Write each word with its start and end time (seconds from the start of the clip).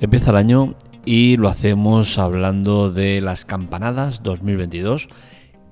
Empieza 0.00 0.30
el 0.30 0.36
año 0.36 0.76
y 1.04 1.36
lo 1.38 1.48
hacemos 1.48 2.18
hablando 2.18 2.92
de 2.92 3.20
las 3.20 3.44
campanadas 3.44 4.22
2022 4.22 5.08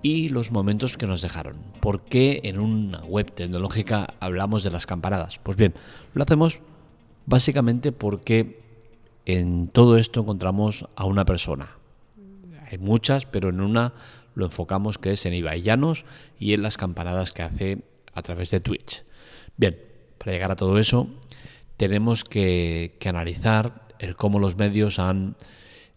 y 0.02 0.30
los 0.30 0.50
momentos 0.50 0.96
que 0.96 1.06
nos 1.06 1.22
dejaron. 1.22 1.56
¿Por 1.80 2.00
qué 2.02 2.40
en 2.42 2.58
una 2.58 3.04
web 3.04 3.33
tecnológica 3.33 4.15
hablamos 4.19 4.65
de 4.65 4.72
las 4.72 4.84
campanadas? 4.84 5.38
Pues 5.38 5.56
bien, 5.56 5.74
lo 6.12 6.24
hacemos 6.24 6.60
básicamente 7.26 7.92
porque 7.92 8.60
en 9.26 9.69
todo 9.69 9.97
esto 9.97 10.22
encontramos 10.22 10.88
a 10.97 11.04
una 11.04 11.24
persona. 11.24 11.79
Hay 12.69 12.79
muchas, 12.79 13.26
pero 13.26 13.51
en 13.51 13.61
una 13.61 13.93
lo 14.34 14.47
enfocamos 14.47 14.98
que 14.98 15.12
es 15.12 15.24
en 15.24 15.34
Ibai 15.34 15.62
Llanos 15.62 16.05
y 16.41 16.52
en 16.52 16.62
las 16.62 16.77
campanadas 16.77 17.30
que 17.30 17.43
hace 17.43 17.84
a 18.12 18.23
través 18.23 18.51
de 18.51 18.59
Twitch. 18.59 19.05
Bien, 19.56 19.79
para 20.19 20.33
llegar 20.33 20.51
a 20.51 20.56
todo 20.56 20.79
eso 20.79 21.09
tenemos 21.77 22.24
que, 22.24 22.97
analizar 23.05 23.86
el 23.98 24.16
cómo 24.16 24.38
los 24.38 24.56
medios 24.56 24.98
han 24.98 25.36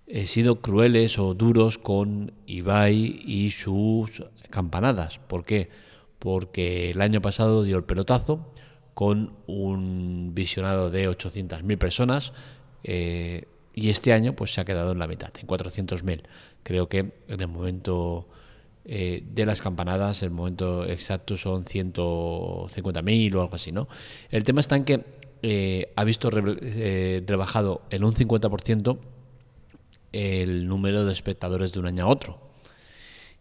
he 0.09 0.26
sido 0.26 0.59
crueles 0.59 1.20
o 1.20 1.35
duros 1.35 1.77
con 1.77 2.34
Ibai 2.48 3.22
y 3.25 3.52
sus 3.52 4.23
campanadas. 4.49 5.20
¿Por 5.20 5.45
qué? 5.45 5.70
Porque 6.17 6.89
el 6.89 7.02
año 7.02 7.22
pasado 7.22 7.63
dio 7.63 7.77
el 7.77 7.84
pelotazo 7.84 8.52
con 8.95 9.34
un 9.45 10.31
visionado 10.34 10.89
de 10.89 11.08
800.000 11.09 11.77
personas 11.77 12.34
eh, 12.84 13.45
y 13.75 13.89
este 13.89 14.11
año 14.11 14.34
pues 14.34 14.52
se 14.53 14.61
ha 14.61 14.66
quedado 14.66 14.91
en 14.91 15.00
la 15.00 15.08
mitad, 15.08 15.31
en 15.39 15.47
400.000. 15.47 16.23
Creo 16.63 16.89
que 16.89 17.13
en 17.27 17.39
el 17.39 17.47
momento 17.47 18.27
eh, 18.86 19.23
de 19.31 19.45
las 19.45 19.61
campanadas, 19.61 20.23
el 20.23 20.31
momento 20.31 20.86
exacto 20.86 21.38
son 21.38 21.63
150.000 21.63 23.36
o 23.36 23.41
algo 23.41 23.55
así, 23.55 23.72
¿no? 23.72 23.88
El 24.31 24.44
tema 24.44 24.59
está 24.59 24.75
en 24.75 24.84
que 24.84 25.05
eh, 25.42 25.92
ha 25.95 26.04
visto 26.04 26.30
rebajado 26.30 27.82
en 27.90 28.04
un 28.04 28.14
50% 28.14 28.98
el 30.12 30.68
número 30.68 31.06
de 31.06 31.14
espectadores 31.14 31.73
de 31.73 31.80
un 31.80 31.86
año 31.86 32.06
a 32.06 32.08
otro. 32.08 32.50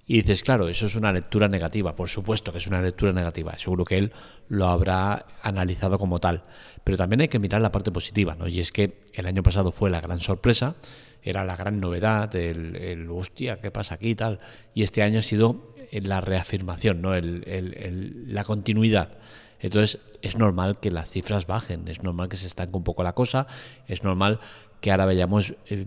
Y 0.07 0.23
dices, 0.23 0.43
claro, 0.43 0.69
eso 0.69 0.87
es 0.87 0.95
una 0.95 1.13
lectura 1.13 1.49
negativa. 1.49 1.95
Por 1.95 2.09
supuesto 2.09 2.51
que 2.51 2.59
es 2.59 2.67
una 2.67 2.81
lectura 2.81 3.13
negativa. 3.13 3.59
Seguro 3.59 3.85
que 3.85 3.99
él 3.99 4.13
lo 4.49 4.67
habrá 4.67 5.27
analizado 5.43 5.99
como 5.99 6.19
tal. 6.19 6.45
Pero 6.83 6.97
también 6.97 7.21
hay 7.21 7.29
que 7.29 7.39
mirar 7.39 7.61
la 7.61 7.71
parte 7.71 7.91
positiva, 7.91 8.35
¿no? 8.35 8.49
Y 8.49 8.59
es 8.61 8.73
que 8.73 9.03
el 9.13 9.27
año 9.27 9.43
pasado 9.43 9.71
fue 9.71 9.91
la 9.91 10.01
gran 10.01 10.21
sorpresa, 10.21 10.77
era 11.23 11.45
la 11.45 11.57
gran 11.57 11.79
novedad, 11.79 12.35
el, 12.37 12.77
el 12.77 13.11
hostia, 13.11 13.59
¿qué 13.59 13.71
pasa 13.71 13.97
aquí 13.97 14.11
y 14.11 14.15
tal? 14.15 14.41
Y 14.73 14.83
este 14.83 15.03
año 15.03 15.19
ha 15.19 15.23
sido 15.23 15.75
la 15.93 16.21
reafirmación, 16.21 17.03
¿no? 17.03 17.15
El, 17.15 18.33
la 18.33 18.45
continuidad. 18.45 19.19
Entonces 19.61 20.01
es 20.23 20.37
normal 20.37 20.79
que 20.81 20.91
las 20.91 21.11
cifras 21.11 21.47
bajen, 21.47 21.89
es 21.89 22.03
normal 22.03 22.29
que 22.29 22.37
se 22.37 22.47
estanque 22.47 22.77
un 22.77 22.85
poco 22.85 23.03
la 23.03 23.15
cosa, 23.15 23.47
es 23.87 24.03
normal 24.03 24.41
que 24.81 24.91
ahora 24.91 25.07
vayamos 25.07 25.55
eh, 25.67 25.87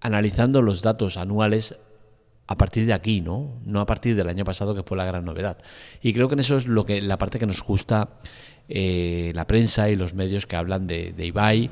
analizando 0.00 0.62
los 0.62 0.82
datos 0.82 1.16
anuales 1.16 1.76
a 2.46 2.56
partir 2.56 2.86
de 2.86 2.92
aquí, 2.92 3.20
¿no? 3.20 3.60
No 3.64 3.80
a 3.80 3.86
partir 3.86 4.16
del 4.16 4.28
año 4.28 4.44
pasado 4.44 4.74
que 4.74 4.82
fue 4.82 4.96
la 4.96 5.04
gran 5.04 5.24
novedad. 5.24 5.58
Y 6.02 6.12
creo 6.12 6.28
que 6.28 6.34
en 6.34 6.40
eso 6.40 6.56
es 6.56 6.66
lo 6.66 6.84
que 6.84 7.00
la 7.00 7.16
parte 7.18 7.38
que 7.38 7.46
nos 7.46 7.62
gusta 7.62 8.08
eh, 8.68 9.32
la 9.34 9.46
prensa 9.46 9.90
y 9.90 9.96
los 9.96 10.14
medios 10.14 10.46
que 10.46 10.56
hablan 10.56 10.86
de, 10.86 11.12
de 11.12 11.26
Ibai 11.26 11.70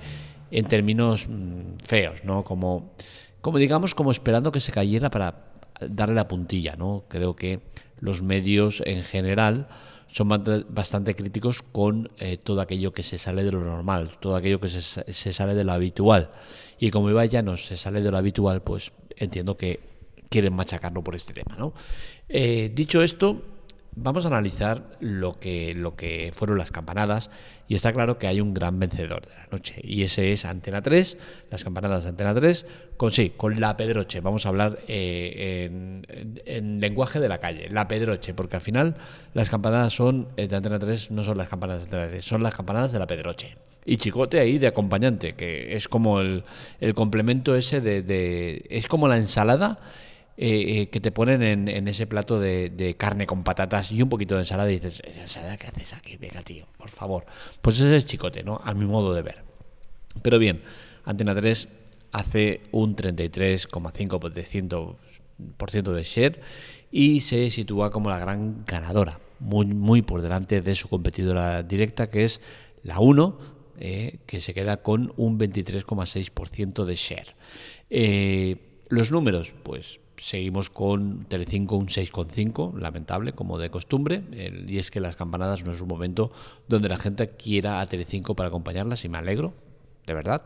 en 0.50 0.64
términos 0.66 1.28
mm, 1.28 1.78
feos, 1.84 2.24
¿no? 2.24 2.44
Como, 2.44 2.92
como 3.40 3.58
digamos, 3.58 3.94
como 3.94 4.10
esperando 4.10 4.52
que 4.52 4.60
se 4.60 4.72
cayera 4.72 5.10
para 5.10 5.50
darle 5.80 6.14
la 6.14 6.28
puntilla, 6.28 6.76
¿no? 6.76 7.04
Creo 7.08 7.36
que 7.36 7.60
los 7.98 8.22
medios 8.22 8.82
en 8.86 9.02
general 9.02 9.68
son 10.12 10.28
bastante 10.68 11.14
críticos 11.14 11.62
con 11.62 12.10
eh, 12.18 12.36
todo 12.36 12.60
aquello 12.60 12.92
que 12.92 13.02
se 13.02 13.18
sale 13.18 13.44
de 13.44 13.52
lo 13.52 13.60
normal, 13.60 14.12
todo 14.20 14.36
aquello 14.36 14.60
que 14.60 14.68
se, 14.68 14.82
se 14.82 15.32
sale 15.32 15.54
de 15.54 15.64
lo 15.64 15.72
habitual. 15.72 16.30
Y 16.78 16.90
como 16.90 17.10
Ibai 17.10 17.28
ya 17.28 17.42
no 17.42 17.56
se 17.56 17.76
sale 17.76 18.00
de 18.00 18.10
lo 18.10 18.18
habitual, 18.18 18.62
pues 18.62 18.92
entiendo 19.16 19.56
que 19.56 19.80
quieren 20.30 20.54
machacarlo 20.54 21.02
por 21.02 21.14
este 21.14 21.34
tema. 21.34 21.56
¿no? 21.56 21.74
Eh, 22.28 22.70
dicho 22.74 23.02
esto, 23.02 23.42
vamos 23.96 24.24
a 24.24 24.28
analizar 24.28 24.82
lo 25.00 25.38
que, 25.38 25.74
lo 25.74 25.96
que 25.96 26.30
fueron 26.34 26.58
las 26.58 26.70
campanadas 26.70 27.30
y 27.68 27.74
está 27.74 27.92
claro 27.92 28.18
que 28.18 28.26
hay 28.26 28.40
un 28.40 28.54
gran 28.54 28.78
vencedor 28.78 29.26
de 29.26 29.34
la 29.34 29.46
noche 29.50 29.80
y 29.82 30.02
ese 30.02 30.32
es 30.32 30.44
Antena 30.44 30.82
3, 30.82 31.16
las 31.50 31.64
campanadas 31.64 32.04
de 32.04 32.10
Antena 32.10 32.34
3, 32.34 32.66
con 32.96 33.10
sí, 33.10 33.32
con 33.36 33.60
la 33.60 33.76
Pedroche. 33.76 34.20
Vamos 34.20 34.46
a 34.46 34.48
hablar 34.48 34.80
eh, 34.88 36.02
en, 36.44 36.80
lenguaje 36.80 37.20
de 37.20 37.28
la 37.28 37.38
calle, 37.38 37.68
la 37.68 37.88
Pedroche, 37.88 38.34
porque 38.34 38.56
al 38.56 38.62
final 38.62 38.96
las 39.34 39.50
campanadas 39.50 39.92
son 39.92 40.28
eh, 40.36 40.48
de 40.48 40.56
Antena 40.56 40.78
3 40.78 41.10
no 41.10 41.24
son 41.24 41.38
las 41.38 41.48
campanadas 41.48 41.82
de 41.82 41.96
Antena 41.96 42.10
3, 42.10 42.24
son 42.24 42.42
las 42.42 42.54
campanadas 42.54 42.92
de 42.92 42.98
la 42.98 43.06
Pedroche. 43.06 43.56
Y 43.84 43.96
Chicote 43.96 44.38
ahí 44.38 44.58
de 44.58 44.66
acompañante, 44.66 45.32
que 45.32 45.74
es 45.74 45.88
como 45.88 46.20
el, 46.20 46.44
complemento 46.94 47.54
ese 47.54 47.80
de... 47.80 48.66
es 48.68 48.86
como 48.86 49.08
la 49.08 49.16
ensalada 49.16 49.78
eh, 50.42 50.80
eh, 50.80 50.88
que 50.88 51.00
te 51.00 51.12
ponen 51.12 51.42
en, 51.42 51.86
ese 51.86 52.06
plato 52.06 52.40
de, 52.40 52.96
carne 52.96 53.26
con 53.26 53.44
patatas 53.44 53.92
y 53.92 54.00
un 54.00 54.08
poquito 54.08 54.36
de 54.36 54.40
ensalada 54.40 54.70
y 54.70 54.80
dices, 54.80 55.02
ensalada 55.04 55.58
qué 55.58 55.66
haces 55.66 55.92
aquí? 55.92 56.16
Venga, 56.16 56.40
tío, 56.40 56.64
por 56.78 56.88
favor. 56.88 57.26
Pues 57.60 57.76
ese 57.76 57.94
es 57.94 58.06
chicote, 58.06 58.42
¿no? 58.42 58.58
A 58.64 58.72
mi 58.72 58.86
modo 58.86 59.12
de 59.12 59.20
ver. 59.20 59.44
Pero 60.22 60.38
bien, 60.38 60.62
Antena 61.04 61.34
3 61.34 61.68
hace 62.12 62.62
un 62.70 62.96
33,5% 62.96 65.92
de 65.92 66.04
share 66.04 66.40
y 66.90 67.20
se 67.20 67.50
sitúa 67.50 67.90
como 67.90 68.08
la 68.08 68.18
gran 68.18 68.64
ganadora, 68.64 69.20
muy, 69.40 69.66
muy 69.66 70.00
por 70.00 70.22
delante 70.22 70.62
de 70.62 70.74
su 70.74 70.88
competidora 70.88 71.62
directa 71.62 72.08
que 72.08 72.24
es 72.24 72.40
la 72.82 72.98
1, 72.98 73.38
eh, 73.78 74.20
que 74.24 74.40
se 74.40 74.54
queda 74.54 74.78
con 74.78 75.12
un 75.18 75.38
23,6% 75.38 76.86
de 76.86 76.94
share. 76.94 77.34
Los 78.90 79.10
números, 79.10 79.54
pues 79.62 80.00
seguimos 80.16 80.68
con 80.68 81.24
Telecinco 81.24 81.76
un 81.76 81.86
6,5, 81.86 82.76
lamentable, 82.78 83.32
como 83.32 83.58
de 83.58 83.70
costumbre, 83.70 84.22
y 84.66 84.78
es 84.78 84.90
que 84.90 85.00
las 85.00 85.16
campanadas 85.16 85.64
no 85.64 85.72
es 85.72 85.80
un 85.80 85.88
momento 85.88 86.30
donde 86.68 86.88
la 86.88 86.98
gente 86.98 87.30
quiera 87.30 87.80
a 87.80 87.86
Telecinco 87.86 88.34
para 88.34 88.48
acompañarlas 88.48 89.04
y 89.04 89.08
me 89.08 89.18
alegro, 89.18 89.54
de 90.06 90.14
verdad. 90.14 90.42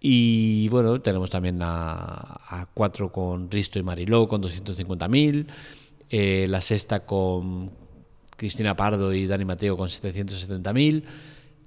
Y 0.00 0.68
bueno, 0.68 1.00
tenemos 1.00 1.30
también 1.30 1.58
a, 1.62 2.68
4 2.74 3.12
con 3.12 3.50
Risto 3.50 3.78
y 3.78 3.82
Mariló 3.82 4.28
con 4.28 4.42
250.000, 4.42 5.46
eh, 6.10 6.46
la 6.48 6.60
sexta 6.60 7.04
con 7.04 7.70
Cristina 8.36 8.76
Pardo 8.76 9.12
y 9.12 9.26
Dani 9.26 9.44
Mateo 9.44 9.76
con 9.76 9.88
770.000, 9.88 11.04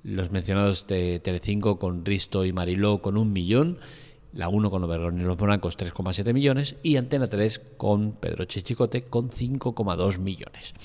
los 0.03 0.31
mencionados 0.31 0.87
de 0.87 1.19
Telecinco 1.19 1.77
con 1.77 2.05
Risto 2.05 2.45
y 2.45 2.53
Mariló 2.53 3.01
con 3.01 3.17
un 3.17 3.33
millón 3.33 3.79
la 4.37 4.49
1 4.49 4.69
con 4.69 4.83
Oberón 4.83 5.19
y 5.19 5.23
los 5.23 5.37
Monancos 5.37 5.77
3,7 5.77 6.31
millones 6.31 6.75
y 6.83 6.97
Antena 6.97 7.27
3 7.27 7.59
con 7.75 8.11
Pedroche 8.11 8.61
Chicote 8.61 9.01
con 9.01 9.31
5,2 9.31 10.19
millones. 10.19 10.75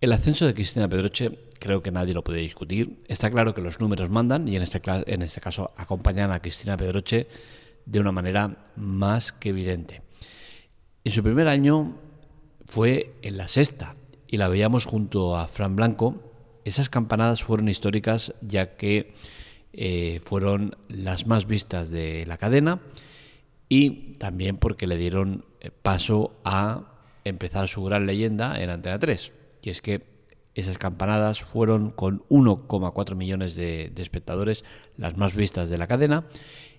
El 0.00 0.12
ascenso 0.12 0.44
de 0.44 0.54
Cristina 0.54 0.88
Pedroche 0.88 1.38
creo 1.60 1.84
que 1.84 1.92
nadie 1.92 2.14
lo 2.14 2.24
puede 2.24 2.40
discutir. 2.40 3.04
Está 3.06 3.30
claro 3.30 3.54
que 3.54 3.62
los 3.62 3.80
números 3.80 4.10
mandan 4.10 4.48
y 4.48 4.56
en 4.56 4.62
este, 4.62 4.82
en 4.84 5.22
este 5.22 5.40
caso 5.40 5.70
acompañan 5.76 6.32
a 6.32 6.40
Cristina 6.40 6.76
Pedroche 6.76 7.28
de 7.86 8.00
una 8.00 8.10
manera 8.10 8.72
más 8.74 9.32
que 9.32 9.50
evidente. 9.50 10.02
En 11.04 11.12
su 11.12 11.22
primer 11.22 11.46
año 11.46 11.94
fue 12.66 13.14
en 13.22 13.36
la 13.36 13.46
sexta 13.46 13.94
y 14.26 14.36
la 14.36 14.48
veíamos 14.48 14.84
junto 14.84 15.36
a 15.36 15.46
Fran 15.46 15.76
Blanco. 15.76 16.16
Esas 16.64 16.90
campanadas 16.90 17.44
fueron 17.44 17.68
históricas 17.68 18.34
ya 18.40 18.76
que 18.76 19.14
eh, 19.76 20.20
fueron 20.24 20.74
las 20.88 21.26
más 21.26 21.46
vistas 21.46 21.90
de 21.90 22.24
la 22.26 22.38
cadena 22.38 22.80
y 23.68 24.14
también 24.14 24.56
porque 24.56 24.86
le 24.86 24.96
dieron 24.96 25.44
eh, 25.60 25.70
paso 25.70 26.40
a 26.44 26.94
empezar 27.24 27.68
su 27.68 27.84
gran 27.84 28.06
leyenda 28.06 28.60
en 28.60 28.70
Antena 28.70 28.98
3. 28.98 29.32
Y 29.62 29.70
es 29.70 29.82
que 29.82 30.02
esas 30.54 30.78
campanadas 30.78 31.42
fueron 31.42 31.90
con 31.90 32.22
1,4 32.30 33.14
millones 33.16 33.54
de, 33.54 33.92
espectadores 33.98 34.64
las 34.96 35.18
más 35.18 35.34
vistas 35.34 35.68
de 35.68 35.76
la 35.76 35.86
cadena 35.86 36.24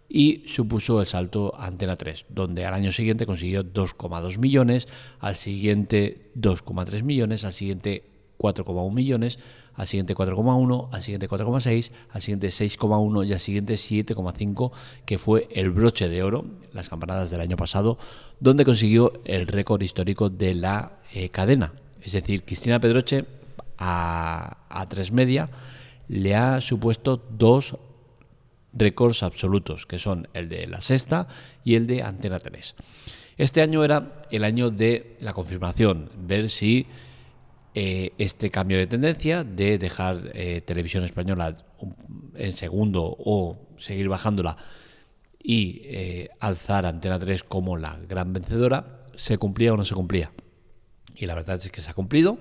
y 0.10 0.44
supuso 0.48 1.00
el 1.00 1.06
salto 1.06 1.54
a 1.56 1.68
Antena 1.68 1.98
3, 1.98 2.26
donde 2.30 2.66
al 2.66 2.74
año 2.74 2.92
siguiente 2.92 3.28
consiguió 3.28 3.64
2,2 3.64 4.40
millones, 4.40 4.88
al 5.20 5.36
siguiente 5.36 6.32
2,3 6.36 7.04
millones, 7.04 7.46
al 7.46 7.54
siguiente 7.54 8.17
4,1 8.38 8.94
millones, 8.94 9.40
al 9.74 9.88
siguiente 9.88 10.16
4,1, 10.16 10.90
al 10.92 11.02
siguiente 11.02 11.28
4,6, 11.30 11.92
al 12.12 12.22
siguiente 12.22 12.48
6,1 12.48 13.28
y 13.28 13.34
al 13.34 13.40
siguiente 13.40 13.74
7,5, 13.74 14.72
que 15.06 15.18
fue 15.18 15.48
el 15.52 15.72
broche 15.72 16.10
de 16.10 16.24
oro, 16.24 16.46
las 16.74 16.90
campanadas 16.90 17.30
del 17.32 17.42
año 17.42 17.58
pasado, 17.58 17.98
donde 18.40 18.66
consiguió 18.66 19.14
el 19.26 19.48
récord 19.48 19.82
histórico 19.82 20.30
de 20.30 20.54
la 20.54 21.00
eh, 21.14 21.30
cadena. 21.30 21.74
Es 22.02 22.12
decir, 22.14 22.44
Cristina 22.44 22.80
Pedroche 22.80 23.26
a, 23.78 24.58
a 24.70 24.88
media 25.12 25.50
le 26.08 26.36
ha 26.36 26.62
supuesto 26.62 27.22
dos 27.30 27.78
récords 28.74 29.24
absolutos, 29.24 29.86
que 29.86 30.00
son 30.00 30.28
el 30.34 30.50
de 30.50 30.68
la 30.68 30.82
sexta 30.82 31.28
y 31.64 31.76
el 31.76 31.88
de 31.88 32.04
Antena 32.04 32.40
3. 32.40 32.76
Este 33.38 33.62
año 33.62 33.84
era 33.84 34.26
el 34.32 34.44
año 34.44 34.70
de 34.72 35.18
la 35.20 35.34
confirmación, 35.34 36.10
ver 36.18 36.50
si 36.50 36.88
eh, 37.80 38.14
este 38.18 38.50
cambio 38.50 38.80
de 38.80 38.88
tendencia 38.88 39.44
de 39.44 39.78
dejar 39.78 40.32
eh, 40.34 40.62
televisión 40.62 41.04
española 41.04 41.54
en 42.34 42.54
segundo 42.54 43.16
o 43.20 43.68
seguir 43.78 44.10
bajándola 44.10 44.58
y 45.44 45.82
eh, 45.84 46.30
alzar 46.40 46.88
Antena 46.88 47.20
3 47.20 47.44
como 47.44 47.78
la 47.78 48.00
gran 48.10 48.34
vencedora, 48.34 49.06
¿se 49.14 49.38
cumplía 49.38 49.74
o 49.74 49.78
no 49.78 49.86
se 49.86 49.94
cumplía? 49.94 50.32
Y 51.14 51.28
la 51.28 51.36
verdad 51.36 51.58
es 51.58 51.70
que 51.70 51.82
se 51.82 51.92
ha 51.92 51.94
cumplido 51.94 52.40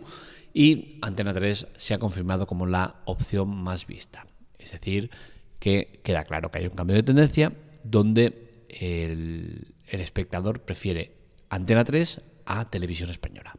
y 0.54 0.98
Antena 1.02 1.34
3 1.34 1.66
se 1.76 1.92
ha 1.92 1.98
confirmado 1.98 2.46
como 2.46 2.64
la 2.64 3.02
opción 3.04 3.50
más 3.50 3.86
vista. 3.86 4.26
Es 4.58 4.72
decir, 4.72 5.10
que 5.58 6.00
queda 6.02 6.24
claro 6.24 6.50
que 6.50 6.60
hay 6.60 6.64
un 6.64 6.76
cambio 6.76 6.96
de 6.96 7.02
tendencia 7.02 7.52
donde 7.84 8.64
el, 8.70 9.74
el 9.86 10.00
espectador 10.00 10.60
prefiere 10.60 11.12
Antena 11.50 11.84
3 11.84 12.22
a 12.46 12.70
Televisión 12.70 13.10
Española. 13.10 13.54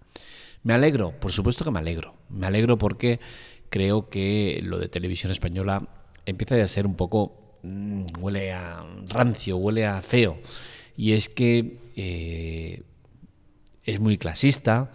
¿Me 0.68 0.74
alegro? 0.74 1.14
Por 1.18 1.31
supuesto 1.31 1.64
que 1.64 1.72
me 1.72 1.80
alegro. 1.80 2.16
Me 2.28 2.46
alegro 2.46 2.78
porque 2.78 3.22
creo 3.69 4.10
que 4.10 4.60
lo 4.62 4.80
de 4.80 4.90
Televisión 4.90 5.31
Española 5.31 5.88
empieza 6.25 6.62
a 6.62 6.68
ser 6.68 6.86
un 6.86 6.96
poco... 6.96 7.60
Mm, 7.64 8.04
huele 8.19 8.52
a 8.52 8.86
rancio, 9.08 9.56
huele 9.56 9.86
a 9.86 10.02
feo. 10.02 10.38
Y 10.98 11.14
es 11.14 11.30
que 11.30 11.78
eh, 11.96 12.84
es 13.86 14.02
muy 14.02 14.18
clasista, 14.18 14.92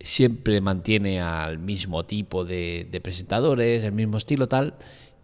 siempre 0.00 0.60
mantiene 0.60 1.20
al 1.20 1.60
mismo 1.60 2.04
tipo 2.04 2.44
de, 2.44 3.00
presentadores, 3.04 3.84
el 3.84 3.92
mismo 3.92 4.16
estilo 4.16 4.48
tal, 4.48 4.74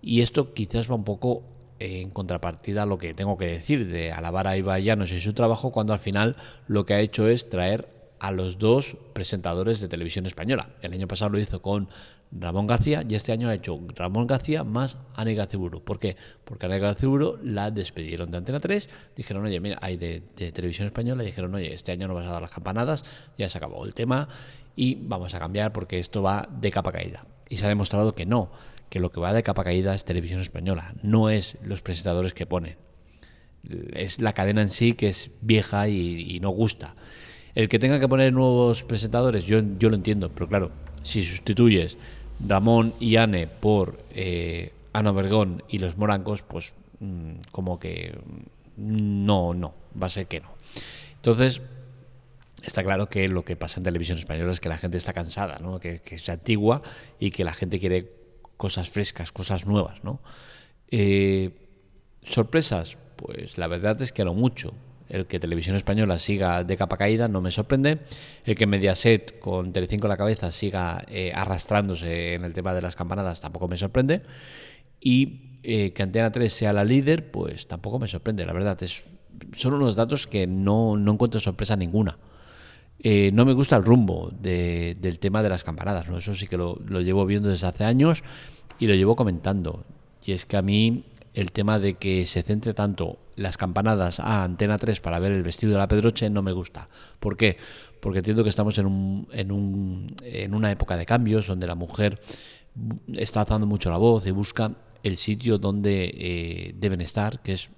y 0.00 0.20
esto 0.20 0.54
quizás 0.54 0.88
va 0.88 0.94
un 0.94 1.04
poco 1.04 1.42
en 1.80 2.10
contrapartida 2.10 2.84
a 2.84 2.86
lo 2.86 2.98
que 2.98 3.14
tengo 3.14 3.36
que 3.36 3.46
decir 3.46 3.88
de 3.90 4.12
alabar 4.12 4.46
a 4.46 4.56
Iba 4.56 4.78
Llanos 4.78 5.10
y 5.10 5.20
su 5.20 5.32
trabajo 5.32 5.72
cuando 5.72 5.92
al 5.92 5.98
final 5.98 6.36
lo 6.68 6.86
que 6.86 6.94
ha 6.94 7.00
hecho 7.00 7.26
es 7.26 7.50
traer 7.50 8.01
a 8.22 8.30
los 8.30 8.56
dos 8.56 8.96
presentadores 9.12 9.80
de 9.80 9.88
televisión 9.88 10.26
española. 10.26 10.70
El 10.80 10.92
año 10.92 11.08
pasado 11.08 11.32
lo 11.32 11.40
hizo 11.40 11.60
con 11.60 11.88
Ramón 12.30 12.68
García 12.68 13.04
y 13.06 13.16
este 13.16 13.32
año 13.32 13.48
ha 13.48 13.54
hecho 13.54 13.80
Ramón 13.96 14.28
García 14.28 14.62
más 14.62 14.96
Ane 15.16 15.34
Garciburu. 15.34 15.82
¿Por 15.82 15.98
qué? 15.98 16.16
Porque 16.44 16.66
Ane 16.66 16.78
Garciburu 16.78 17.40
la 17.42 17.72
despidieron 17.72 18.30
de 18.30 18.36
Antena 18.36 18.60
3, 18.60 18.88
dijeron, 19.16 19.44
oye, 19.44 19.58
mira, 19.58 19.76
hay 19.82 19.96
de, 19.96 20.20
televisión 20.52 20.86
española, 20.86 21.24
dijeron, 21.24 21.52
oye, 21.52 21.74
este 21.74 21.90
año 21.90 22.06
no 22.06 22.14
vas 22.14 22.28
a 22.28 22.30
dar 22.30 22.42
las 22.42 22.52
campanadas, 22.52 23.04
ya 23.36 23.48
se 23.48 23.58
acabó 23.58 23.84
el 23.84 23.92
tema 23.92 24.28
y 24.76 24.94
vamos 24.94 25.34
a 25.34 25.40
cambiar 25.40 25.72
porque 25.72 25.98
esto 25.98 26.22
va 26.22 26.48
de 26.48 26.70
capa 26.70 26.92
caída. 26.92 27.26
Y 27.48 27.56
se 27.56 27.66
ha 27.66 27.68
demostrado 27.68 28.14
que 28.14 28.24
no, 28.24 28.52
que 28.88 29.00
lo 29.00 29.10
que 29.10 29.18
va 29.18 29.32
de 29.32 29.42
capa 29.42 29.64
caída 29.64 29.96
es 29.96 30.04
televisión 30.04 30.40
española, 30.40 30.94
no 31.02 31.28
es 31.28 31.58
los 31.64 31.82
presentadores 31.82 32.34
que 32.34 32.46
ponen. 32.46 32.76
Es 33.94 34.20
la 34.20 34.32
cadena 34.32 34.62
en 34.62 34.70
sí 34.70 34.92
que 34.92 35.08
es 35.08 35.32
vieja 35.40 35.88
y, 35.88 36.36
y 36.36 36.38
no 36.38 36.50
gusta. 36.50 36.94
El 37.54 37.68
que 37.68 37.78
tenga 37.78 38.00
que 38.00 38.08
poner 38.08 38.32
nuevos 38.32 38.82
presentadores, 38.82 39.44
yo, 39.44 39.60
yo 39.78 39.90
lo 39.90 39.96
entiendo, 39.96 40.30
pero 40.30 40.48
claro, 40.48 40.70
si 41.02 41.24
sustituyes 41.24 41.96
Ramón 42.46 42.94
y 42.98 43.16
Anne 43.16 43.46
por 43.46 43.98
eh, 44.10 44.72
Ana 44.92 45.12
Vergón 45.12 45.62
y 45.68 45.78
los 45.78 45.96
Morancos, 45.96 46.42
pues 46.42 46.72
mm, 47.00 47.32
como 47.50 47.78
que 47.78 48.18
mm, 48.76 49.26
no, 49.26 49.54
no, 49.54 49.74
va 50.00 50.06
a 50.06 50.10
ser 50.10 50.26
que 50.26 50.40
no. 50.40 50.48
Entonces, 51.16 51.60
está 52.64 52.82
claro 52.82 53.08
que 53.08 53.28
lo 53.28 53.44
que 53.44 53.56
pasa 53.56 53.80
en 53.80 53.84
televisión 53.84 54.18
española 54.18 54.52
es 54.52 54.60
que 54.60 54.68
la 54.68 54.78
gente 54.78 54.96
está 54.96 55.12
cansada, 55.12 55.58
¿no? 55.58 55.78
que, 55.78 56.00
que 56.00 56.16
es 56.16 56.28
antigua 56.28 56.82
y 57.18 57.30
que 57.30 57.44
la 57.44 57.52
gente 57.52 57.78
quiere 57.78 58.10
cosas 58.56 58.90
frescas, 58.90 59.32
cosas 59.32 59.66
nuevas. 59.66 60.02
¿no? 60.04 60.20
Eh, 60.90 61.50
¿Sorpresas? 62.22 62.96
Pues 63.16 63.58
la 63.58 63.66
verdad 63.66 64.00
es 64.02 64.12
que 64.12 64.24
no 64.24 64.34
mucho. 64.34 64.72
El 65.12 65.26
que 65.26 65.38
Televisión 65.38 65.76
Española 65.76 66.18
siga 66.18 66.64
de 66.64 66.74
capa 66.74 66.96
caída 66.96 67.28
no 67.28 67.42
me 67.42 67.50
sorprende. 67.50 67.98
El 68.46 68.56
que 68.56 68.66
Mediaset 68.66 69.38
con 69.38 69.70
Telecinco 69.70 70.06
a 70.06 70.08
la 70.08 70.16
cabeza 70.16 70.50
siga 70.50 71.04
eh, 71.06 71.32
arrastrándose 71.34 72.32
en 72.32 72.44
el 72.44 72.54
tema 72.54 72.72
de 72.72 72.80
las 72.80 72.96
campanadas 72.96 73.38
tampoco 73.38 73.68
me 73.68 73.76
sorprende. 73.76 74.22
Y 75.00 75.58
eh, 75.62 75.92
que 75.92 76.02
Antena 76.02 76.32
3 76.32 76.50
sea 76.50 76.72
la 76.72 76.82
líder, 76.82 77.30
pues 77.30 77.68
tampoco 77.68 77.98
me 77.98 78.08
sorprende, 78.08 78.46
la 78.46 78.54
verdad. 78.54 78.82
Es, 78.82 79.04
son 79.54 79.74
unos 79.74 79.96
datos 79.96 80.26
que 80.26 80.46
no, 80.46 80.96
no 80.96 81.12
encuentro 81.12 81.40
sorpresa 81.40 81.76
ninguna. 81.76 82.16
Eh, 82.98 83.30
no 83.34 83.44
me 83.44 83.52
gusta 83.52 83.76
el 83.76 83.84
rumbo 83.84 84.30
de, 84.30 84.96
del 84.98 85.18
tema 85.18 85.42
de 85.42 85.50
las 85.50 85.62
campanadas, 85.62 86.08
¿no? 86.08 86.16
eso 86.16 86.34
sí 86.34 86.46
que 86.46 86.56
lo, 86.56 86.80
lo, 86.86 87.02
llevo 87.02 87.26
viendo 87.26 87.50
desde 87.50 87.66
hace 87.66 87.84
años 87.84 88.22
y 88.78 88.86
lo 88.86 88.94
llevo 88.94 89.14
comentando. 89.14 89.84
Y 90.24 90.32
es 90.32 90.46
que 90.46 90.56
a 90.56 90.62
mí 90.62 91.04
el 91.34 91.52
tema 91.52 91.78
de 91.78 91.94
que 91.94 92.26
se 92.26 92.42
centre 92.42 92.74
tanto 92.74 93.18
las 93.36 93.56
campanadas 93.56 94.20
a 94.20 94.44
Antena 94.44 94.78
3 94.78 95.00
para 95.00 95.18
ver 95.18 95.32
el 95.32 95.42
vestido 95.42 95.72
de 95.72 95.78
la 95.78 95.88
Pedroche 95.88 96.28
no 96.28 96.42
me 96.42 96.52
gusta. 96.52 96.88
¿Por 97.18 97.36
qué? 97.36 97.56
Porque 98.00 98.18
entiendo 98.18 98.42
que 98.42 98.50
estamos 98.50 98.76
en, 98.78 98.86
un, 98.86 99.28
en, 99.32 99.52
un, 99.52 100.14
en 100.22 100.54
una 100.54 100.70
época 100.70 100.96
de 100.96 101.06
cambios 101.06 101.46
donde 101.46 101.66
la 101.66 101.74
mujer 101.74 102.20
está 103.14 103.40
alzando 103.40 103.66
mucho 103.66 103.90
la 103.90 103.96
voz 103.96 104.26
y 104.26 104.30
busca 104.30 104.72
el 105.02 105.16
sitio 105.16 105.58
donde 105.58 106.10
eh, 106.14 106.74
deben 106.76 107.00
estar, 107.00 107.40
que 107.42 107.54
es 107.54 107.70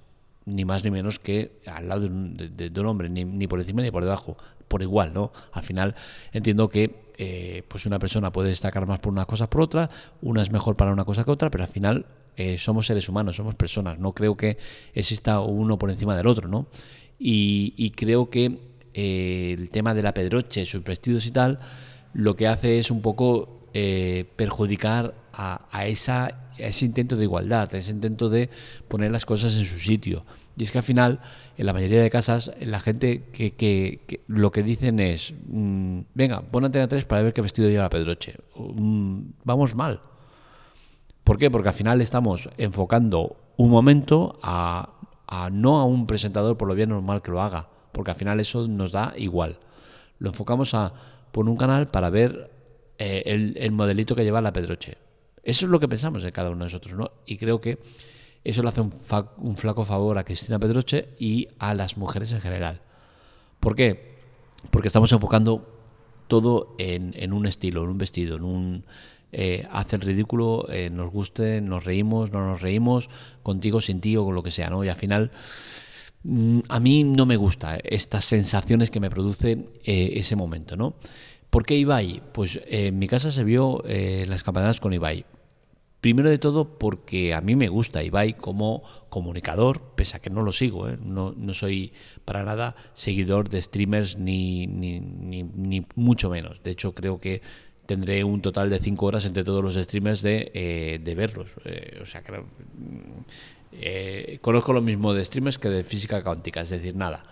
ni 0.47 0.65
más 0.65 0.85
ni 0.85 0.91
menos 0.91 1.19
que 1.19 1.61
al 1.67 1.89
lado 1.89 2.03
de 2.03 2.81
un, 2.81 2.87
hombre, 2.87 3.09
ni, 3.09 3.47
por 3.47 3.61
encima 3.61 3.83
ni 3.83 3.91
por 3.91 4.03
debajo, 4.03 4.37
por 4.69 4.83
igual, 4.83 5.13
¿no? 5.15 5.33
Al 5.53 5.63
final 5.63 5.95
entiendo 6.33 6.69
que 6.69 7.13
eh, 7.17 7.63
pues 7.69 7.87
una 7.87 7.99
persona 7.99 8.33
puede 8.33 8.49
destacar 8.49 8.87
más 8.87 9.01
por 9.01 9.13
una 9.13 9.25
cosa 9.25 9.49
por 9.49 9.63
otra, 9.63 9.91
una 10.21 10.43
es 10.43 10.51
mejor 10.51 10.77
para 10.77 10.93
una 10.93 11.05
cosa 11.05 11.25
que 11.25 11.31
otra, 11.31 11.51
pero 11.51 11.65
al 11.65 11.71
final 11.71 12.07
eh, 12.37 12.59
somos 12.59 12.87
seres 12.87 13.09
humanos, 13.09 13.37
somos 13.37 13.55
personas, 13.55 13.99
no 13.99 14.13
creo 14.13 14.37
que 14.37 14.59
exista 14.93 15.41
uno 15.41 15.79
por 15.79 15.91
encima 15.91 16.17
del 16.17 16.27
otro, 16.27 16.49
¿no? 16.49 16.67
Y, 17.19 17.75
y 17.77 17.91
creo 17.91 18.29
que 18.29 18.75
eh, 18.95 19.57
el 19.59 19.71
tema 19.71 19.93
de 19.93 20.03
la 20.03 20.15
pedroche, 20.15 20.65
sus 20.65 20.85
vestidos 20.85 21.27
y 21.27 21.33
tal, 21.33 21.59
lo 22.13 22.37
que 22.37 22.47
hace 22.47 22.79
es 22.79 22.93
un 22.93 23.03
poco 23.03 23.64
eh, 23.77 24.25
perjudicar 24.37 25.15
a, 25.33 25.87
ese 25.89 26.85
intento 26.87 27.17
de 27.17 27.25
igualdad, 27.25 27.75
a 27.75 27.79
ese 27.79 27.91
intento 27.91 28.29
de 28.29 28.49
poner 28.87 29.11
las 29.11 29.27
cosas 29.27 29.57
en 29.57 29.65
su 29.65 29.81
sitio. 29.81 30.25
Y 30.57 30.63
es 30.63 30.71
que 30.71 30.79
al 30.79 30.85
final, 30.85 31.19
en 31.59 31.67
la 31.67 31.73
mayoría 31.73 32.01
de 32.01 32.09
casas, 32.09 32.53
la 32.61 32.79
gente 32.79 33.25
que, 33.33 34.23
lo 34.29 34.53
que 34.53 34.63
dicen 34.63 35.01
es, 35.01 35.35
mmm, 35.49 36.03
venga, 36.15 36.43
pon 36.43 36.65
antena 36.65 36.87
3 36.87 37.05
para 37.05 37.23
ver 37.23 37.33
qué 37.33 37.43
vestido 37.43 37.69
lleva 37.69 37.91
Pedroche. 37.91 38.37
Mm, 38.57 39.23
vamos 39.43 39.75
mal. 39.75 40.01
¿Por 41.25 41.39
qué? 41.39 41.51
Porque 41.51 41.71
al 41.71 41.75
final 41.75 42.01
estamos 42.01 42.49
enfocando 42.57 43.37
un 43.57 43.71
momento 43.71 44.39
a, 44.41 44.91
a, 45.27 45.51
no 45.51 45.81
a 45.81 45.85
un 45.85 46.07
presentador 46.07 46.57
por 46.57 46.69
lo 46.69 46.77
bien 46.77 46.91
normal 46.91 47.23
que 47.23 47.33
lo 47.33 47.43
haga, 47.43 47.69
porque 47.91 48.13
al 48.13 48.17
final 48.17 48.39
eso 48.39 48.69
nos 48.69 48.93
da 48.93 49.15
igual. 49.17 49.59
Lo 50.21 50.29
enfocamos 50.29 50.75
a 50.75 50.93
por 51.33 51.49
un 51.49 51.57
canal 51.57 51.89
para 51.89 52.11
ver 52.11 52.54
eh, 52.99 53.23
el, 53.27 53.57
el, 53.57 53.73
modelito 53.73 54.15
que 54.15 54.25
lleva 54.25 54.41
la 54.41 54.53
Pedroche. 54.53 54.97
Eso 55.43 55.67
es 55.67 55.71
lo 55.71 55.81
que 55.81 55.89
pensamos 55.89 56.23
de 56.23 56.33
cada 56.33 56.51
uno 56.51 56.61
de 56.61 56.65
nosotros, 56.65 56.97
¿no? 56.97 57.11
Y 57.27 57.37
creo 57.37 57.61
que 57.61 57.79
eso 58.45 58.63
le 58.63 58.69
hace 58.69 58.83
un, 58.83 59.57
flaco 59.57 59.85
favor 59.85 60.19
a 60.19 60.25
Cristina 60.25 60.59
Pedroche 60.59 61.09
y 61.19 61.49
a 61.59 61.73
las 61.73 61.97
mujeres 61.97 62.31
en 62.33 62.43
general. 62.43 62.83
¿Por 63.59 63.75
qué? 63.75 64.17
Porque 64.71 64.89
estamos 64.89 65.11
enfocando 65.13 65.67
todo 66.29 66.77
en, 66.79 67.33
un 67.33 67.47
estilo, 67.47 67.85
en 67.85 67.89
un 67.89 67.99
vestido, 67.99 68.37
en 68.37 68.45
un 68.45 68.85
eh, 69.33 69.67
hace 69.73 69.97
el 69.97 70.03
ridículo, 70.03 70.67
eh, 70.71 70.91
nos 70.91 71.11
guste, 71.11 71.63
nos 71.63 71.85
reímos, 71.85 72.33
no 72.33 72.47
nos 72.47 72.61
reímos, 72.61 73.09
contigo, 73.43 73.81
sin 73.81 74.01
ti 74.01 74.15
o 74.17 74.25
con 74.25 74.35
lo 74.35 74.43
que 74.43 74.51
sea, 74.51 74.69
¿no? 74.69 74.85
Y 74.85 74.89
al 74.91 74.97
final, 74.97 75.33
mmm, 76.23 76.61
a 76.69 76.81
mí 76.81 77.03
no 77.03 77.25
me 77.25 77.37
gusta 77.37 77.79
estas 77.83 78.27
sensaciones 78.27 78.91
que 78.91 79.01
me 79.01 79.11
produce 79.11 79.53
eh, 79.85 80.13
ese 80.17 80.37
momento, 80.37 80.77
¿no? 80.77 80.95
¿Por 81.55 81.65
qué 81.65 81.77
Ibai? 81.77 82.21
Pues 82.33 82.57
eh, 82.57 82.89
en 82.89 82.99
mi 82.99 83.07
casa 83.07 83.31
se 83.31 83.45
vio 83.45 83.85
eh, 83.87 84.27
las 84.29 84.43
campanadas 84.43 84.81
con 84.81 84.93
Ibai. 84.93 85.25
Primero 86.01 86.29
de 86.29 86.39
todo 86.39 86.81
porque 86.81 87.33
a 87.33 87.41
mí 87.41 87.55
me 87.55 87.69
gusta 87.69 88.03
Ibai 88.03 88.33
como 88.33 88.83
comunicador, 89.09 89.95
pese 89.95 90.17
a 90.17 90.21
que 90.21 90.31
no 90.31 90.43
lo 90.43 90.51
sigo, 90.51 90.89
¿eh? 90.89 90.99
no, 91.01 91.31
no, 91.31 91.55
soy 91.55 91.93
para 92.25 92.43
nada 92.43 92.75
seguidor 92.93 93.51
de 93.51 93.63
streamers 93.63 94.19
ni, 94.19 94.67
ni, 94.67 94.99
ni, 94.99 95.87
mucho 95.95 96.29
menos. 96.29 96.61
De 96.65 96.73
hecho 96.73 96.93
creo 96.93 97.21
que 97.21 97.41
tendré 97.87 98.25
un 98.25 98.43
total 98.43 98.69
de 98.69 98.81
5 98.81 99.07
horas 99.07 99.25
entre 99.25 99.45
todos 99.45 99.63
los 99.63 99.75
streamers 99.77 100.23
de, 100.23 100.51
eh, 100.55 101.01
de 101.05 101.15
verlos. 101.15 101.53
Eh, 101.67 102.01
o 102.03 102.05
sea, 102.05 102.25
que 102.25 102.33
eh, 103.71 104.39
conozco 104.41 104.73
lo 104.73 104.83
mismo 104.83 105.15
de 105.15 105.25
streamers 105.25 105.59
que 105.59 105.69
de 105.69 105.85
física 105.85 106.21
cuántica, 106.25 106.63
es 106.63 106.71
decir, 106.71 106.97
nada. 106.97 107.25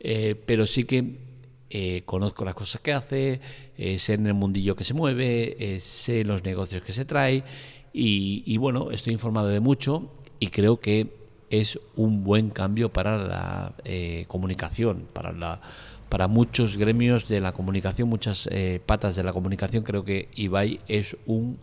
Eh, 0.00 0.34
pero 0.46 0.66
sí 0.66 0.84
que 0.84 1.35
eh, 1.70 2.02
conozco 2.04 2.44
las 2.44 2.54
cosas 2.54 2.80
que 2.80 2.92
hace, 2.92 3.40
eh, 3.76 3.98
sé 3.98 4.14
en 4.14 4.26
el 4.26 4.34
mundillo 4.34 4.76
que 4.76 4.84
se 4.84 4.94
mueve, 4.94 5.56
eh, 5.58 5.80
sé 5.80 6.24
los 6.24 6.44
negocios 6.44 6.82
que 6.82 6.92
se 6.92 7.04
trae 7.04 7.42
y, 7.92 8.42
y, 8.46 8.56
bueno, 8.56 8.90
estoy 8.90 9.12
informado 9.12 9.48
de 9.48 9.60
mucho 9.60 10.10
y 10.38 10.48
creo 10.48 10.80
que 10.80 11.08
es 11.50 11.78
un 11.96 12.24
buen 12.24 12.50
cambio 12.50 12.92
para 12.92 13.18
la 13.18 13.74
eh, 13.84 14.26
comunicación, 14.28 15.08
para 15.12 15.32
la 15.32 15.60
para 16.08 16.28
muchos 16.28 16.76
gremios 16.76 17.26
de 17.26 17.40
la 17.40 17.52
comunicación, 17.52 18.08
muchas 18.08 18.48
patas 18.86 19.16
de 19.16 19.24
la 19.24 19.32
comunicación, 19.32 19.82
creo 19.82 20.04
que 20.04 20.28
Ibai 20.36 20.78
es 20.86 21.16
un 21.26 21.58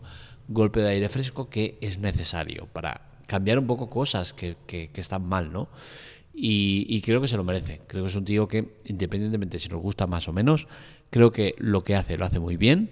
golpe 0.48 0.80
de 0.80 0.90
aire 0.90 1.08
fresco 1.08 1.48
que 1.48 1.78
es 1.80 1.98
necesario 1.98 2.68
para 2.70 3.00
cambiar 3.26 3.58
un 3.58 3.66
poco 3.66 3.88
cosas 3.88 4.34
que, 4.34 4.56
que, 4.66 4.90
que 4.90 5.00
están 5.00 5.26
mal, 5.26 5.50
¿no? 5.50 5.68
Y, 6.36 7.00
creo 7.02 7.20
que 7.20 7.28
se 7.28 7.36
lo 7.36 7.44
merece. 7.44 7.80
Creo 7.86 8.02
que 8.02 8.10
es 8.10 8.16
un 8.16 8.24
tío 8.24 8.48
que, 8.48 8.80
independientemente 8.86 9.58
si 9.58 9.68
nos 9.68 9.80
gusta 9.80 10.06
más 10.06 10.26
o 10.28 10.32
menos, 10.32 10.66
creo 11.10 11.30
que 11.30 11.54
lo 11.58 11.84
que 11.84 11.94
hace 11.94 12.16
lo 12.16 12.24
hace 12.24 12.40
muy 12.40 12.56
bien, 12.56 12.90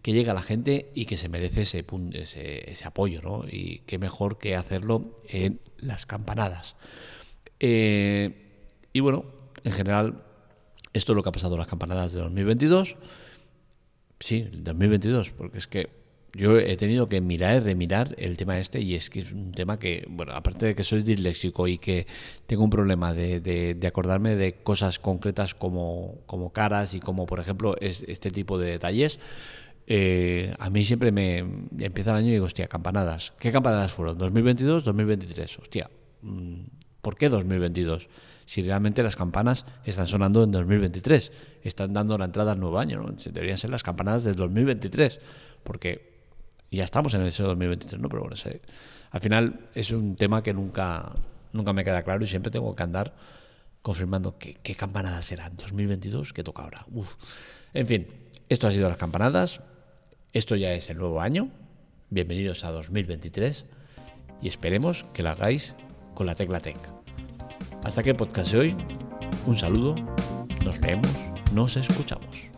que 0.00 0.12
llega 0.12 0.32
a 0.32 0.34
la 0.34 0.42
gente 0.42 0.90
y 0.94 1.04
que 1.04 1.18
se 1.18 1.28
merece 1.28 1.62
ese, 1.62 1.84
ese, 2.12 2.70
ese 2.70 2.84
apoyo, 2.86 3.20
¿no? 3.20 3.44
Y 3.46 3.82
qué 3.86 3.98
mejor 3.98 4.38
que 4.38 4.56
hacerlo 4.56 5.20
en 5.28 5.60
las 5.76 6.06
campanadas. 6.06 6.76
Eh, 7.60 8.48
y 8.92 9.00
bueno, 9.00 9.26
en 9.64 9.72
general, 9.72 10.22
esto 10.92 11.12
es 11.12 11.16
lo 11.16 11.22
que 11.22 11.28
ha 11.28 11.32
pasado 11.32 11.54
en 11.54 11.58
las 11.58 11.68
campanadas 11.68 12.12
de 12.12 12.20
2022. 12.20 12.96
Sí, 14.20 14.48
2022, 14.52 15.30
porque 15.32 15.58
es 15.58 15.66
que 15.66 15.90
yo 16.34 16.58
he 16.58 16.76
tenido 16.76 17.06
que 17.06 17.20
mirar 17.20 17.56
y 17.56 17.60
remirar 17.60 18.14
el 18.18 18.36
tema 18.36 18.58
este 18.58 18.80
y 18.80 18.94
es 18.94 19.08
que 19.08 19.20
es 19.20 19.32
un 19.32 19.52
tema 19.52 19.78
que, 19.78 20.06
bueno, 20.10 20.32
aparte 20.32 20.66
de 20.66 20.74
que 20.74 20.84
soy 20.84 21.02
disléxico 21.02 21.66
y 21.66 21.78
que 21.78 22.06
tengo 22.46 22.64
un 22.64 22.70
problema 22.70 23.14
de, 23.14 23.40
de, 23.40 23.86
acordarme 23.86 24.36
de 24.36 24.54
cosas 24.54 24.98
concretas 24.98 25.54
como, 25.54 26.18
como 26.26 26.52
caras 26.52 26.94
y 26.94 27.00
como, 27.00 27.24
por 27.26 27.40
ejemplo, 27.40 27.76
es, 27.80 28.04
este 28.06 28.30
tipo 28.30 28.58
de 28.58 28.70
detalles, 28.70 29.18
eh, 29.86 30.54
a 30.58 30.68
mí 30.68 30.84
siempre 30.84 31.12
me 31.12 31.38
empieza 31.78 32.10
el 32.10 32.18
año 32.18 32.28
y 32.28 32.32
digo, 32.32 32.44
hostia, 32.44 32.68
campanadas. 32.68 33.32
¿Qué 33.38 33.50
campanadas 33.50 33.92
fueron? 33.92 34.18
¿2022? 34.18 34.84
¿2023? 34.84 35.58
Hostia, 35.60 35.90
mm, 36.20 36.60
¿por 37.00 37.16
qué 37.16 37.30
2022? 37.30 38.08
Si 38.44 38.62
realmente 38.62 39.02
las 39.02 39.16
campanas 39.16 39.64
están 39.84 40.06
sonando 40.06 40.44
en 40.44 40.50
2023, 40.50 41.32
están 41.62 41.94
dando 41.94 42.18
la 42.18 42.26
entrada 42.26 42.52
al 42.52 42.60
nuevo 42.60 42.78
año, 42.78 43.02
¿no? 43.02 43.14
Deberían 43.30 43.58
ser 43.58 43.70
las 43.70 43.82
campanadas 43.82 44.24
del 44.24 44.36
2023, 44.36 45.20
porque 45.64 46.17
ya 46.76 46.84
estamos 46.84 47.14
en 47.14 47.22
ese 47.22 47.42
2023, 47.42 48.00
¿no? 48.00 48.08
Pero 48.08 48.22
bueno, 48.22 48.36
al 49.10 49.20
final 49.20 49.68
es 49.74 49.90
un 49.90 50.16
tema 50.16 50.42
que 50.42 50.52
nunca, 50.52 51.12
nunca 51.52 51.72
me 51.72 51.84
queda 51.84 52.02
claro 52.02 52.24
y 52.24 52.26
siempre 52.26 52.50
tengo 52.50 52.74
que 52.74 52.82
andar 52.82 53.14
confirmando 53.82 54.36
qué, 54.38 54.74
campanadas 54.74 55.24
serán. 55.24 55.56
2022, 55.56 56.32
¿qué 56.32 56.44
toca 56.44 56.62
ahora? 56.62 56.86
En 57.72 57.86
fin, 57.86 58.06
esto 58.48 58.66
ha 58.66 58.70
sido 58.70 58.88
las 58.88 58.98
campanadas. 58.98 59.62
Esto 60.32 60.56
ya 60.56 60.72
es 60.72 60.90
el 60.90 60.98
nuevo 60.98 61.20
año. 61.20 61.48
Bienvenidos 62.10 62.64
a 62.64 62.70
2023 62.70 63.64
y 64.42 64.48
esperemos 64.48 65.06
que 65.14 65.22
lo 65.22 65.30
hagáis 65.30 65.74
con 66.14 66.26
la 66.26 66.34
Tecla 66.34 66.60
Tech. 66.60 66.78
Hasta 67.82 68.00
aquí 68.00 68.10
el 68.10 68.16
podcast 68.16 68.52
de 68.52 68.58
hoy. 68.58 68.76
Un 69.46 69.56
saludo, 69.56 69.94
nos 70.64 70.78
vemos, 70.80 71.08
nos 71.54 71.76
escuchamos. 71.76 72.57